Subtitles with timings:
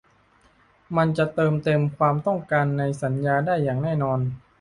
[0.97, 4.19] มันจะเติมเต็มความต้องการในสัญญาได้อย่างแน่นอน